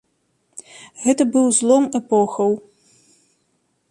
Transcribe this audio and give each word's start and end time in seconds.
Гэта 1.03 1.23
быў 1.35 1.45
злом 1.59 1.83
эпохаў. 2.01 2.51